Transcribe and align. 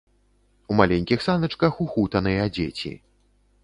У 0.69 0.77
маленькіх 0.79 1.19
саначках 1.27 1.73
ухутаныя 1.87 2.51
дзеці. 2.59 2.97